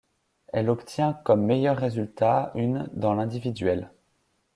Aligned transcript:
Elle 0.47 0.71
obtient 0.71 1.13
comme 1.13 1.43
meilleur 1.45 1.77
résultat 1.77 2.51
une 2.55 2.89
dans 2.93 3.13
l'Individuel. 3.13 3.91